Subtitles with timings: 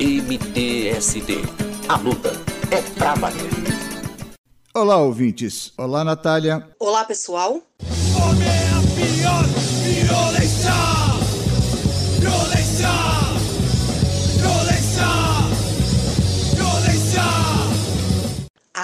[0.00, 1.42] MTST.
[1.88, 2.30] A luta
[2.70, 3.50] é pra valer.
[4.72, 5.72] Olá, ouvintes.
[5.76, 6.64] Olá, Natália.
[6.78, 7.60] Olá, pessoal.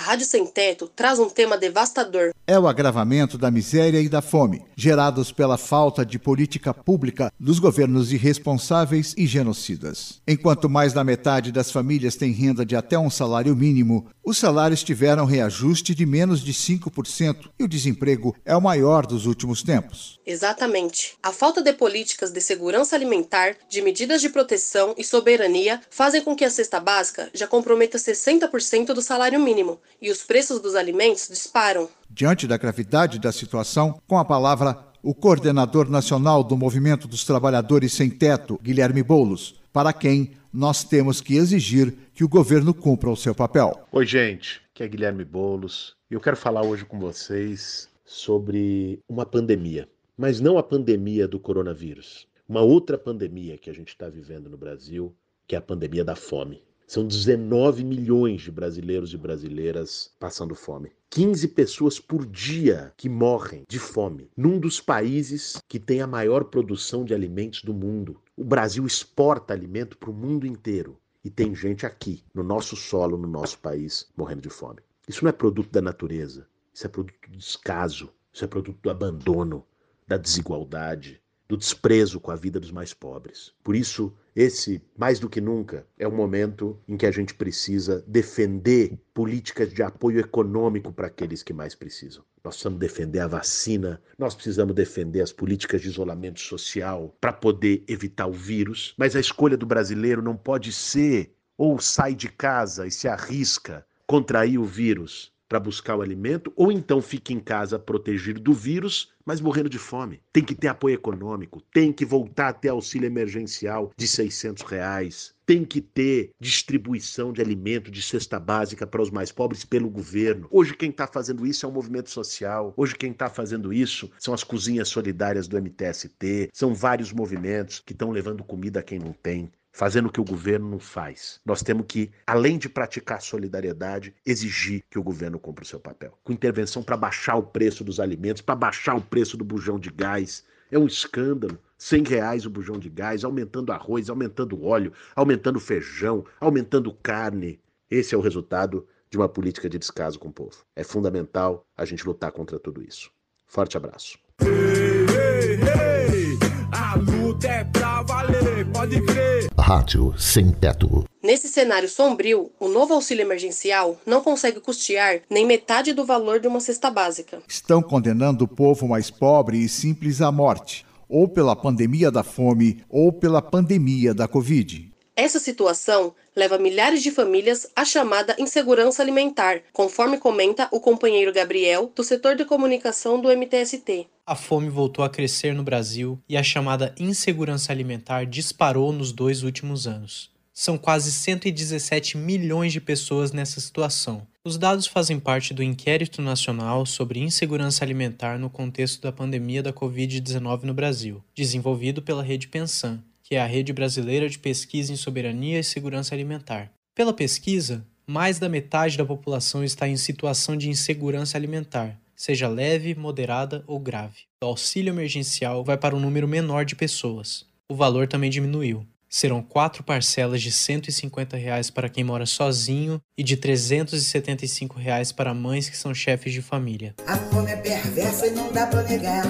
[0.04, 2.34] Rádio Sem Teto traz um tema devastador.
[2.46, 7.58] É o agravamento da miséria e da fome, gerados pela falta de política pública dos
[7.58, 10.20] governos irresponsáveis e genocidas.
[10.28, 14.82] Enquanto mais da metade das famílias tem renda de até um salário mínimo, os salários
[14.82, 20.20] tiveram reajuste de menos de 5% e o desemprego é o maior dos últimos tempos.
[20.26, 21.16] Exatamente.
[21.22, 26.36] A falta de políticas de segurança alimentar, de medidas de proteção e soberania fazem com
[26.36, 31.28] que a cesta básica já comprometa 60% do salário mínimo e os preços dos alimentos
[31.28, 31.88] disparam.
[32.10, 37.92] Diante da gravidade da situação, com a palavra o coordenador nacional do Movimento dos Trabalhadores
[37.92, 43.16] Sem Teto, Guilherme Boulos, para quem nós temos que exigir que o governo cumpra o
[43.16, 43.86] seu papel.
[43.92, 49.26] Oi, gente, aqui é Guilherme Boulos e eu quero falar hoje com vocês sobre uma
[49.26, 49.86] pandemia,
[50.16, 54.56] mas não a pandemia do coronavírus, uma outra pandemia que a gente está vivendo no
[54.56, 55.14] Brasil,
[55.46, 56.62] que é a pandemia da fome.
[56.86, 60.92] São 19 milhões de brasileiros e brasileiras passando fome.
[61.10, 66.44] 15 pessoas por dia que morrem de fome, num dos países que tem a maior
[66.44, 68.20] produção de alimentos do mundo.
[68.36, 70.98] O Brasil exporta alimento para o mundo inteiro.
[71.24, 74.80] E tem gente aqui, no nosso solo, no nosso país, morrendo de fome.
[75.08, 76.46] Isso não é produto da natureza.
[76.72, 78.10] Isso é produto do descaso.
[78.32, 79.64] Isso é produto do abandono,
[80.06, 83.52] da desigualdade, do desprezo com a vida dos mais pobres.
[83.62, 88.04] Por isso, esse, mais do que nunca, é o momento em que a gente precisa
[88.06, 92.24] defender políticas de apoio econômico para aqueles que mais precisam.
[92.42, 97.84] Nós precisamos defender a vacina, nós precisamos defender as políticas de isolamento social para poder
[97.88, 102.86] evitar o vírus, mas a escolha do brasileiro não pode ser ou sai de casa
[102.86, 107.78] e se arrisca contrair o vírus para buscar o alimento, ou então fica em casa
[107.78, 110.20] protegido do vírus, mas morrendo de fome.
[110.32, 115.34] Tem que ter apoio econômico, tem que voltar a ter auxílio emergencial de 600 reais,
[115.46, 120.48] tem que ter distribuição de alimento de cesta básica para os mais pobres pelo governo.
[120.50, 122.72] Hoje quem está fazendo isso é um movimento social.
[122.76, 127.92] Hoje quem está fazendo isso são as cozinhas solidárias do MTST, são vários movimentos que
[127.92, 131.40] estão levando comida a quem não tem fazendo o que o governo não faz.
[131.44, 136.16] Nós temos que, além de praticar solidariedade, exigir que o governo cumpra o seu papel.
[136.22, 139.90] Com intervenção para baixar o preço dos alimentos, para baixar o preço do bujão de
[139.90, 140.44] gás.
[140.70, 141.58] É um escândalo.
[141.76, 147.60] 100 reais o bujão de gás, aumentando arroz, aumentando óleo, aumentando feijão, aumentando carne.
[147.90, 150.64] Esse é o resultado de uma política de descaso com o povo.
[150.76, 153.10] É fundamental a gente lutar contra tudo isso.
[153.44, 154.18] Forte abraço.
[154.40, 156.38] Ei, ei, ei,
[156.72, 159.43] a luta é pra valer, pode crer.
[159.66, 161.08] Rádio Sem Teto.
[161.22, 166.46] Nesse cenário sombrio, o novo auxílio emergencial não consegue custear nem metade do valor de
[166.46, 167.42] uma cesta básica.
[167.48, 172.84] Estão condenando o povo mais pobre e simples à morte, ou pela pandemia da fome,
[172.90, 174.92] ou pela pandemia da Covid.
[175.16, 181.90] Essa situação leva milhares de famílias à chamada insegurança alimentar, conforme comenta o companheiro Gabriel,
[181.94, 184.08] do setor de comunicação do MTST.
[184.26, 189.42] A fome voltou a crescer no Brasil e a chamada insegurança alimentar disparou nos dois
[189.42, 190.30] últimos anos.
[190.50, 194.26] São quase 117 milhões de pessoas nessa situação.
[194.42, 199.74] Os dados fazem parte do Inquérito Nacional sobre Insegurança Alimentar no contexto da pandemia da
[199.74, 204.96] Covid-19 no Brasil, desenvolvido pela Rede Pensan, que é a Rede Brasileira de Pesquisa em
[204.96, 206.72] Soberania e Segurança Alimentar.
[206.94, 212.94] Pela pesquisa, mais da metade da população está em situação de insegurança alimentar, seja leve,
[212.94, 214.22] moderada ou grave.
[214.42, 217.46] O auxílio emergencial vai para um número menor de pessoas.
[217.68, 218.86] O valor também diminuiu.
[219.08, 225.32] Serão quatro parcelas de 150 reais para quem mora sozinho e de 375 reais para
[225.32, 226.94] mães que são chefes de família.
[227.06, 229.24] A fome é perversa e não dá pra negar.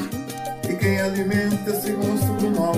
[0.69, 2.75] E quem alimenta se monstro do mal.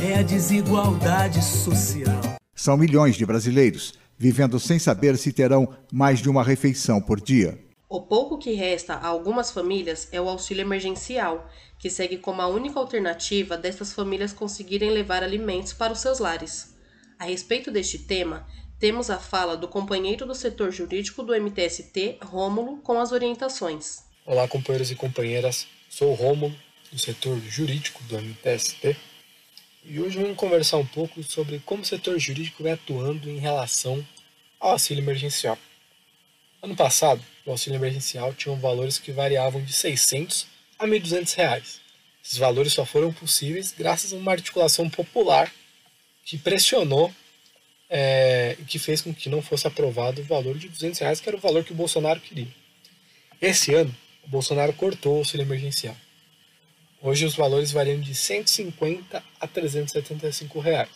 [0.00, 2.20] É a desigualdade social.
[2.54, 7.58] São milhões de brasileiros vivendo sem saber se terão mais de uma refeição por dia.
[7.90, 12.46] O pouco que resta a algumas famílias é o auxílio emergencial, que segue como a
[12.46, 16.76] única alternativa dessas famílias conseguirem levar alimentos para os seus lares.
[17.18, 18.46] A respeito deste tema,
[18.78, 24.02] temos a fala do companheiro do setor jurídico do MTST, Rômulo, com as orientações.
[24.26, 25.66] Olá, companheiros e companheiras.
[25.88, 26.54] Sou o Rômulo,
[26.92, 28.94] do setor jurídico do MTST,
[29.82, 34.06] e hoje vamos conversar um pouco sobre como o setor jurídico vem atuando em relação
[34.60, 35.56] ao auxílio emergencial.
[36.60, 40.46] Ano passado, o auxílio emergencial tinha valores que variavam de 600
[40.78, 41.80] a 1.200 reais.
[42.22, 45.50] Esses valores só foram possíveis graças a uma articulação popular
[46.24, 47.10] que pressionou
[47.88, 51.38] é, que fez com que não fosse aprovado o valor de 200 reais, que era
[51.38, 52.54] o valor que o Bolsonaro queria.
[53.40, 55.96] Esse ano, o Bolsonaro cortou o auxílio emergencial.
[57.00, 60.90] Hoje os valores variam de 150 a 375 reais.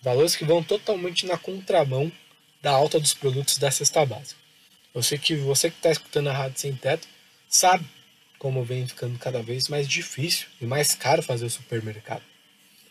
[0.00, 2.12] Valores que vão totalmente na contramão
[2.62, 4.49] da alta dos produtos da cesta básica.
[5.02, 7.06] Sei que você que está escutando a Rádio Sem Teto
[7.48, 7.84] sabe
[8.38, 12.22] como vem ficando cada vez mais difícil e mais caro fazer o supermercado.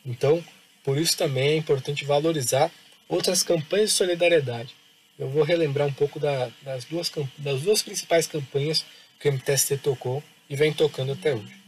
[0.05, 0.43] Então,
[0.83, 2.71] por isso também é importante valorizar
[3.07, 4.75] outras campanhas de solidariedade.
[5.17, 8.85] Eu vou relembrar um pouco da, das, duas, das duas principais campanhas
[9.19, 11.59] que o MTST tocou e vem tocando até hoje.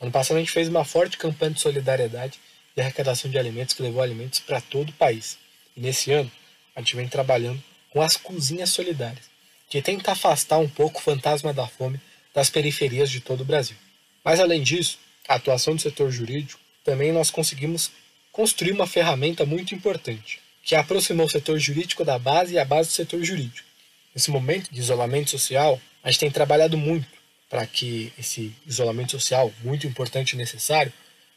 [0.00, 2.38] Ano passado a gente fez uma forte campanha de solidariedade
[2.76, 5.38] e arrecadação de alimentos que levou alimentos para todo o país.
[5.76, 6.30] E nesse ano
[6.74, 9.30] a gente vem trabalhando com as cozinhas solidárias,
[9.68, 12.00] que tenta afastar um pouco o fantasma da fome
[12.34, 13.76] das periferias de todo o Brasil.
[14.24, 17.90] Mas além disso, a atuação do setor jurídico, também nós conseguimos
[18.32, 22.90] construir uma ferramenta muito importante, que aproximou o setor jurídico da base e a base
[22.90, 23.66] do setor jurídico.
[24.14, 27.06] Nesse momento de isolamento social, a gente tem trabalhado muito
[27.48, 30.92] para que esse isolamento social, muito importante e necessário,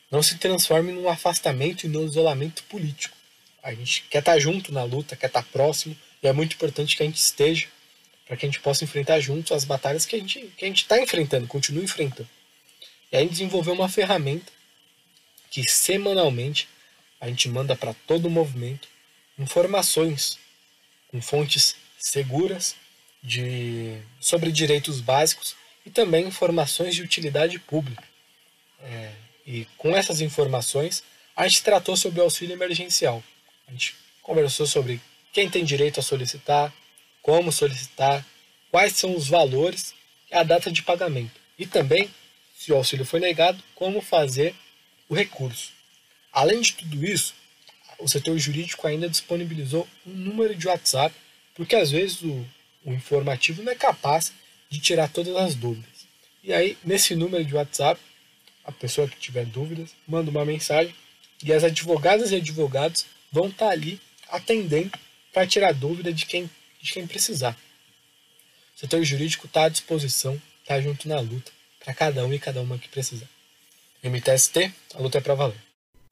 [0.09, 3.15] não se transforme num afastamento e num isolamento político.
[3.61, 7.03] A gente quer estar junto na luta, quer estar próximo, e é muito importante que
[7.03, 7.67] a gente esteja
[8.27, 10.83] para que a gente possa enfrentar juntos as batalhas que a gente que a gente
[10.83, 12.29] está enfrentando, continua enfrentando.
[13.11, 14.51] E aí desenvolveu uma ferramenta
[15.49, 16.67] que semanalmente
[17.19, 18.87] a gente manda para todo o movimento
[19.39, 20.37] informações
[21.07, 22.75] com fontes seguras
[23.23, 28.03] de, sobre direitos básicos e também informações de utilidade pública.
[28.81, 29.11] É,
[29.45, 31.03] e com essas informações,
[31.35, 33.23] a gente tratou sobre o auxílio emergencial.
[33.67, 34.99] A gente conversou sobre
[35.31, 36.73] quem tem direito a solicitar,
[37.27, 38.25] como solicitar,
[38.71, 39.93] quais são os valores
[40.31, 41.41] e a data de pagamento.
[41.59, 42.09] E também,
[42.57, 44.55] se o auxílio foi negado, como fazer
[45.09, 45.73] o recurso.
[46.31, 47.35] Além de tudo isso,
[47.99, 51.13] o setor jurídico ainda disponibilizou um número de WhatsApp,
[51.53, 52.47] porque às vezes o,
[52.85, 54.31] o informativo não é capaz
[54.69, 56.07] de tirar todas as dúvidas.
[56.41, 57.99] E aí, nesse número de WhatsApp,
[58.63, 60.95] a pessoa que tiver dúvidas manda uma mensagem
[61.43, 63.99] e as advogadas e advogados vão estar ali
[64.29, 64.97] atendendo
[65.33, 66.49] para tirar dúvida de quem,
[66.81, 67.57] de quem precisar.
[68.75, 71.51] O setor jurídico está à disposição, está junto na luta,
[71.83, 73.27] para cada um e cada uma que precisar.
[74.03, 75.67] MTST, a luta é para valer.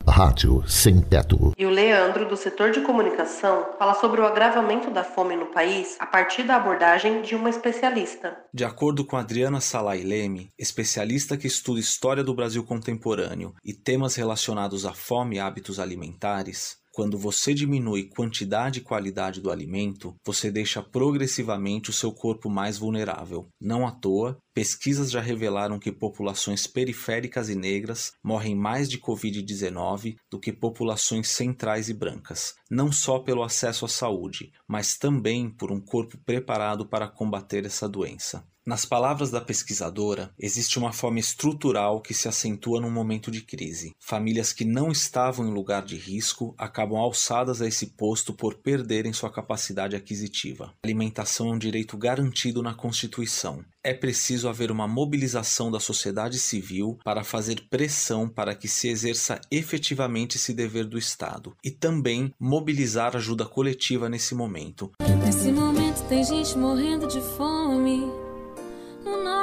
[0.07, 1.53] Rádio Sem Teto.
[1.57, 5.97] E o Leandro, do setor de comunicação, fala sobre o agravamento da fome no país
[5.99, 8.37] a partir da abordagem de uma especialista.
[8.53, 14.15] De acordo com Adriana Salai Leme, especialista que estuda história do Brasil contemporâneo e temas
[14.15, 20.49] relacionados à fome e hábitos alimentares, quando você diminui quantidade e qualidade do alimento, você
[20.49, 23.49] deixa progressivamente o seu corpo mais vulnerável.
[23.59, 30.15] Não à toa, pesquisas já revelaram que populações periféricas e negras morrem mais de Covid-19
[30.31, 35.73] do que populações centrais e brancas, não só pelo acesso à saúde, mas também por
[35.73, 38.47] um corpo preparado para combater essa doença.
[38.67, 43.93] Nas palavras da pesquisadora, existe uma fome estrutural que se acentua num momento de crise.
[43.99, 49.13] Famílias que não estavam em lugar de risco acabam alçadas a esse posto por perderem
[49.13, 50.73] sua capacidade aquisitiva.
[50.83, 53.63] Alimentação é um direito garantido na Constituição.
[53.83, 59.39] É preciso haver uma mobilização da sociedade civil para fazer pressão para que se exerça
[59.51, 64.91] efetivamente esse dever do Estado e também mobilizar ajuda coletiva nesse momento.
[65.23, 68.24] Nesse momento tem gente morrendo de fome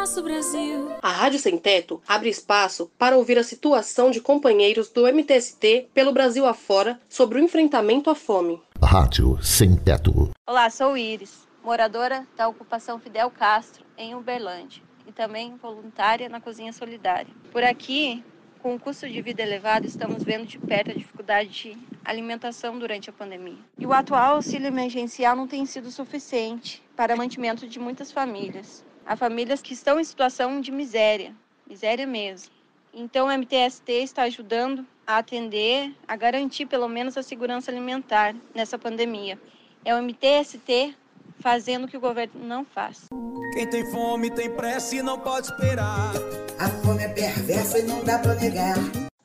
[0.03, 0.97] nosso Brasil.
[1.01, 6.13] A Rádio Sem Teto abre espaço para ouvir a situação de companheiros do MTST pelo
[6.13, 8.61] Brasil afora sobre o enfrentamento à fome.
[8.83, 10.33] Rádio Sem Teto.
[10.45, 16.73] Olá, sou Iris, moradora da ocupação Fidel Castro, em Uberlândia, e também voluntária na Cozinha
[16.73, 17.33] Solidária.
[17.53, 18.25] Por aqui,
[18.61, 23.09] com o custo de vida elevado, estamos vendo de perto a dificuldade de alimentação durante
[23.09, 23.59] a pandemia.
[23.79, 28.85] E o atual auxílio emergencial não tem sido suficiente para o mantimento de muitas famílias
[29.07, 31.35] a famílias que estão em situação de miséria,
[31.67, 32.53] miséria mesmo.
[32.95, 38.79] Então, o MTST está ajudando a atender, a garantir pelo menos a segurança alimentar nessa
[38.79, 39.39] pandemia.
[39.85, 40.95] É o MTST
[41.41, 43.07] fazendo o que o governo não faz.
[43.53, 46.13] Quem tem fome tem pressa e não pode esperar.
[46.59, 48.77] A fome é perversa e não dá para negar.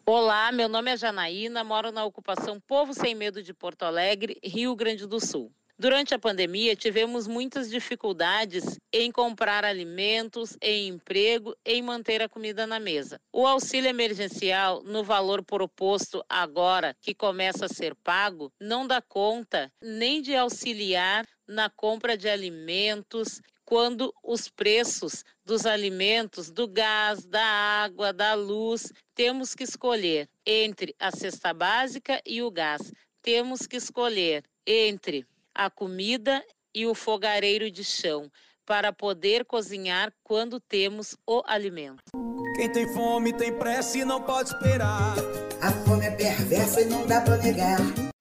[0.05, 4.74] Olá, meu nome é Janaína, moro na ocupação Povo Sem Medo de Porto Alegre, Rio
[4.75, 5.51] Grande do Sul.
[5.79, 12.65] Durante a pandemia, tivemos muitas dificuldades em comprar alimentos, em emprego, em manter a comida
[12.65, 13.22] na mesa.
[13.31, 19.72] O auxílio emergencial, no valor proposto agora, que começa a ser pago, não dá conta
[19.79, 27.43] nem de auxiliar na compra de alimentos, quando os preços dos alimentos, do gás, da
[27.43, 32.91] água, da luz, temos que escolher entre a cesta básica e o gás.
[33.22, 38.29] Temos que escolher entre a comida e o fogareiro de chão
[38.63, 42.03] para poder cozinhar quando temos o alimento.
[42.55, 45.15] Quem tem fome tem pressa e não pode esperar.
[45.59, 47.79] A fome é perversa e não dá pra negar.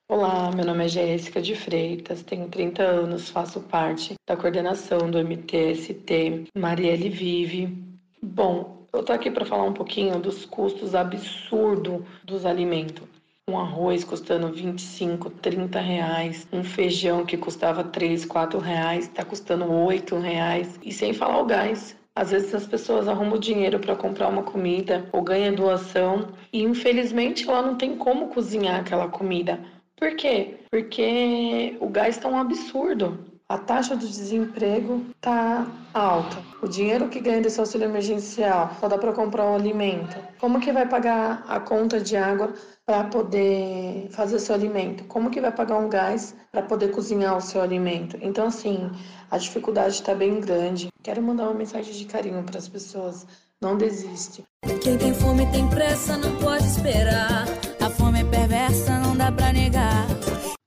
[0.09, 5.19] Olá, meu nome é Jéssica de Freitas, tenho 30 anos, faço parte da coordenação do
[5.19, 7.77] MTST Marielle Vive.
[8.23, 13.16] Bom, eu tô aqui para falar um pouquinho dos custos absurdos dos alimentos.
[13.49, 19.71] Um arroz custando 25, 30 reais, um feijão que custava 3, 4 reais, está custando
[19.71, 21.97] 8 reais, e sem falar o gás.
[22.17, 27.49] Às vezes as pessoas arrumam dinheiro para comprar uma comida ou ganham doação e infelizmente
[27.49, 29.61] ela não tem como cozinhar aquela comida.
[29.95, 30.57] Por quê?
[30.69, 33.17] Porque o gás está um absurdo.
[33.49, 36.37] A taxa do desemprego está alta.
[36.61, 40.17] O dinheiro que ganha desse auxílio emergencial só dá para comprar um alimento.
[40.41, 42.53] Como que vai pagar a conta de água
[42.85, 45.05] para poder fazer seu alimento?
[45.05, 48.19] Como que vai pagar um gás para poder cozinhar o seu alimento?
[48.21, 48.91] Então, assim,
[49.31, 50.89] a dificuldade está bem grande.
[51.01, 53.25] Quero mandar uma mensagem de carinho para as pessoas.
[53.63, 54.43] Não desiste.
[54.83, 57.45] Quem tem fome tem pressa, não pode esperar.
[57.81, 60.16] A fome é perversa, não dá pra negar.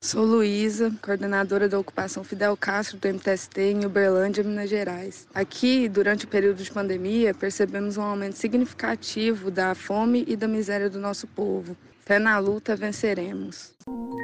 [0.10, 5.28] Sou Luísa, coordenadora da ocupação Fidel Castro do MTST em Uberlândia, Minas Gerais.
[5.36, 10.90] Aqui, durante o período de pandemia, percebemos um aumento significativo da fome e da miséria
[10.90, 11.78] do nosso povo.
[12.08, 13.76] Fé na luta, venceremos.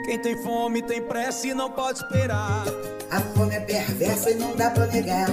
[0.06, 2.66] Quem tem fome tem pressa e não pode esperar.
[3.12, 5.30] A fome é perversa e não dá pra negar.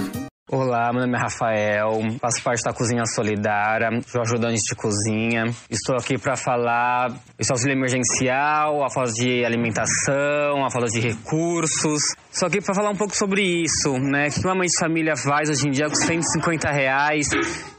[0.51, 5.45] Olá, meu nome é Rafael, faço parte da Cozinha Solidária, sou ajudante de cozinha.
[5.69, 12.13] Estou aqui para falar esse auxílio emergencial, a falta de alimentação, a falta de recursos.
[12.29, 14.29] Estou aqui para falar um pouco sobre isso, né?
[14.29, 17.29] Que uma mãe de família faz hoje em dia com 150 reais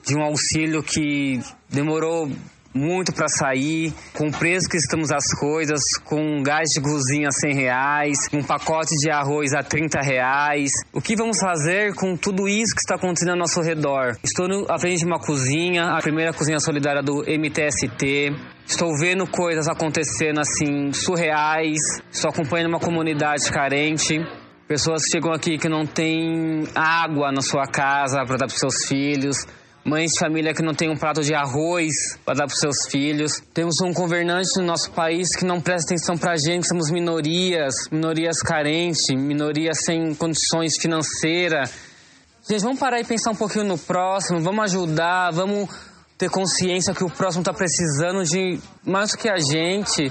[0.03, 2.31] de um auxílio que demorou
[2.75, 7.31] muito para sair, com o preço que estamos as coisas, com gás de cozinha a
[7.31, 10.71] 100 reais, um pacote de arroz a 30 reais.
[10.93, 14.17] O que vamos fazer com tudo isso que está acontecendo ao nosso redor?
[14.25, 18.35] Estou no, à frente de uma cozinha, a primeira cozinha solidária do MTST.
[18.67, 21.79] Estou vendo coisas acontecendo assim surreais.
[22.11, 24.19] Estou acompanhando uma comunidade carente.
[24.67, 29.47] Pessoas chegam aqui que não têm água na sua casa para dar para seus filhos
[29.85, 31.93] mães de família que não tem um prato de arroz
[32.25, 33.41] para dar para seus filhos.
[33.53, 37.75] Temos um governante no nosso país que não presta atenção para a gente, somos minorias,
[37.93, 41.71] minorias carentes, minorias sem condições financeiras.
[42.49, 45.69] Gente, vamos parar e pensar um pouquinho no próximo, vamos ajudar, vamos
[46.17, 50.11] ter consciência que o próximo está precisando de mais do que a gente.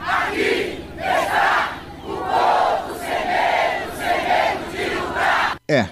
[0.00, 5.56] Aqui está o povo sem medo, sem medo de lutar.
[5.68, 5.88] É,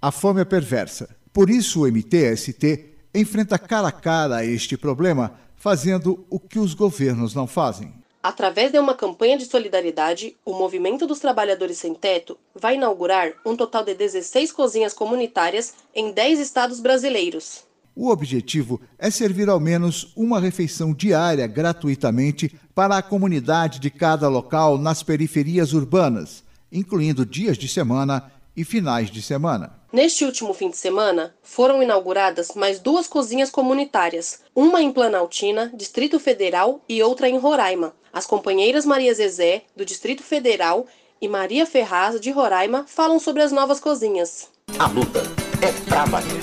[0.00, 6.24] a fome é perversa por isso, o MTST enfrenta cara a cara este problema, fazendo
[6.28, 7.92] o que os governos não fazem.
[8.22, 13.56] Através de uma campanha de solidariedade, o Movimento dos Trabalhadores Sem Teto vai inaugurar um
[13.56, 17.64] total de 16 cozinhas comunitárias em 10 estados brasileiros.
[17.96, 24.28] O objetivo é servir ao menos uma refeição diária gratuitamente para a comunidade de cada
[24.28, 28.30] local nas periferias urbanas, incluindo dias de semana
[28.60, 29.72] e finais de semana.
[29.90, 36.20] Neste último fim de semana, foram inauguradas mais duas cozinhas comunitárias, uma em Planaltina, Distrito
[36.20, 37.94] Federal, e outra em Roraima.
[38.12, 40.86] As companheiras Maria Zezé, do Distrito Federal,
[41.22, 44.48] e Maria Ferraz, de Roraima, falam sobre as novas cozinhas.
[44.78, 45.22] A luta
[45.62, 46.40] é pra valer.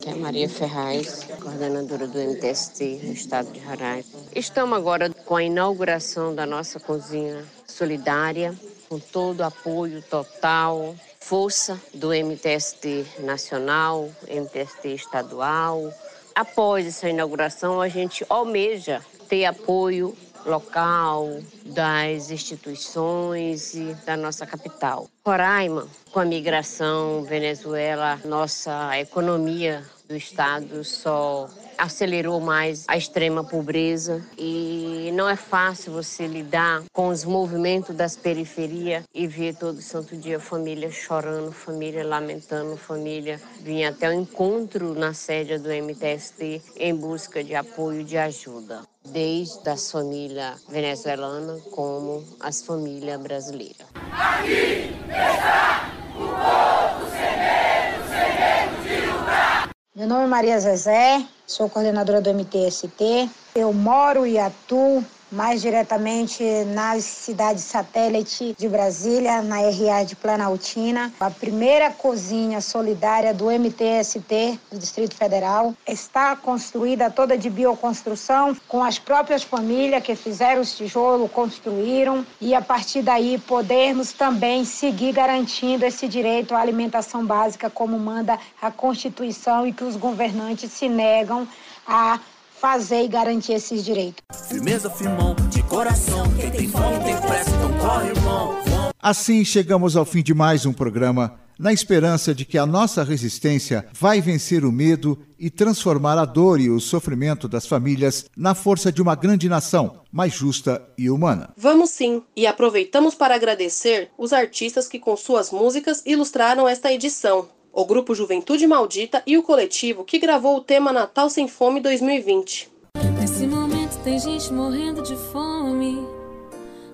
[0.00, 4.04] Que é Maria Ferraz, coordenadora do MTST no estado de Roraima.
[4.34, 8.54] Estamos agora com a inauguração da nossa cozinha solidária,
[8.92, 15.90] com todo o apoio total, força do MTST nacional, MTST estadual.
[16.34, 25.08] Após essa inauguração, a gente almeja ter apoio local, das instituições e da nossa capital.
[25.24, 34.24] Roraima, com a migração Venezuela, nossa economia do estado só acelerou mais a extrema pobreza.
[34.38, 40.16] E não é fácil você lidar com os movimentos das periferias e ver todo santo
[40.16, 46.94] dia família chorando, família lamentando, família vir até o encontro na sede do MTST em
[46.94, 53.86] busca de apoio, de ajuda, desde as famílias venezuelanas como as famílias brasileiras.
[54.12, 59.68] Aqui está o povo sem medo, sem medo de lutar.
[60.02, 63.30] Meu nome é Maria Zezé, sou coordenadora do MTST.
[63.54, 71.12] Eu moro e atuo mais diretamente na cidade satélite de Brasília, na RA de Planaltina.
[71.18, 78.84] A primeira cozinha solidária do MTST do Distrito Federal está construída toda de bioconstrução com
[78.84, 85.12] as próprias famílias que fizeram os tijolos, construíram e a partir daí podermos também seguir
[85.12, 90.88] garantindo esse direito à alimentação básica como manda a Constituição e que os governantes se
[90.88, 91.48] negam
[91.86, 92.20] a
[92.62, 94.22] fazer e garantir esses direitos.
[94.48, 98.54] Firmeza, firmão, de coração, quem tem fome tem pressa, então corre, irmão.
[99.02, 103.84] Assim chegamos ao fim de mais um programa, na esperança de que a nossa resistência
[103.92, 108.92] vai vencer o medo e transformar a dor e o sofrimento das famílias na força
[108.92, 111.52] de uma grande nação, mais justa e humana.
[111.56, 117.48] Vamos sim, e aproveitamos para agradecer os artistas que com suas músicas ilustraram esta edição
[117.72, 122.70] o grupo Juventude Maldita e o coletivo que gravou o tema Natal Sem Fome 2020.
[123.18, 126.06] Nesse momento tem gente morrendo de fome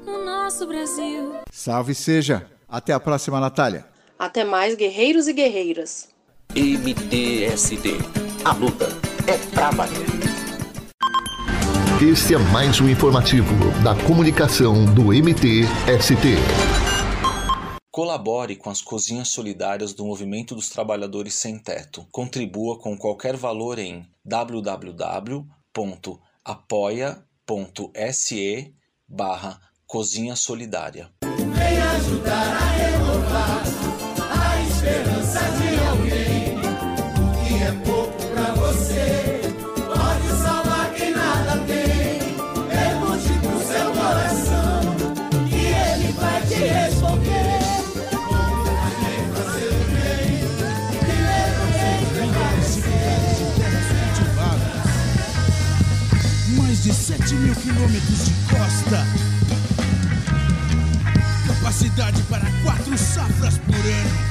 [0.07, 1.35] no nosso Brasil.
[1.51, 2.47] Salve seja!
[2.69, 3.87] Até a próxima, Natália.
[4.19, 6.09] Até mais, guerreiros e guerreiras.
[6.55, 7.97] MTST.
[8.45, 8.89] A luta
[9.27, 10.07] é pra valer.
[12.01, 16.37] Este é mais um informativo da comunicação do MTST.
[17.99, 22.07] Colabore com as cozinhas solidárias do Movimento dos Trabalhadores Sem Teto.
[22.13, 25.45] Contribua com qualquer valor em www.apoia.se
[29.09, 31.11] barra Cozinha Solidária.
[31.25, 33.65] Vem ajudar a renovar
[34.31, 35.68] a esperança de
[57.29, 59.07] 20 mil quilômetros de costa.
[61.47, 64.28] Capacidade para quatro safras por ano.